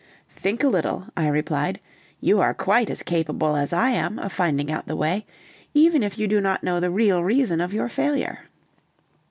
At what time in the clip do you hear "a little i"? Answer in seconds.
0.63-1.27